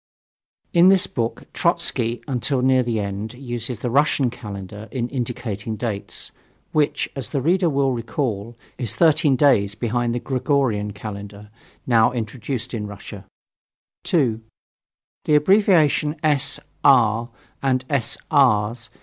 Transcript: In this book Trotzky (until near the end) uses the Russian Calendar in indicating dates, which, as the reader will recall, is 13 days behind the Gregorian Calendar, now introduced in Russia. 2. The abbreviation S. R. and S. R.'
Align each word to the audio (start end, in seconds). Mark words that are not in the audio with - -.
In 0.73 0.89
this 0.89 1.05
book 1.05 1.43
Trotzky 1.53 2.23
(until 2.27 2.63
near 2.63 2.81
the 2.81 2.99
end) 2.99 3.35
uses 3.35 3.81
the 3.81 3.89
Russian 3.91 4.31
Calendar 4.31 4.87
in 4.89 5.07
indicating 5.09 5.75
dates, 5.75 6.31
which, 6.71 7.07
as 7.15 7.29
the 7.29 7.39
reader 7.39 7.69
will 7.69 7.91
recall, 7.91 8.57
is 8.79 8.95
13 8.95 9.35
days 9.35 9.75
behind 9.75 10.15
the 10.15 10.19
Gregorian 10.19 10.91
Calendar, 10.91 11.51
now 11.85 12.11
introduced 12.13 12.73
in 12.73 12.87
Russia. 12.87 13.27
2. 14.05 14.41
The 15.25 15.35
abbreviation 15.35 16.15
S. 16.23 16.59
R. 16.83 17.29
and 17.61 17.85
S. 17.91 18.17
R.' 18.31 18.75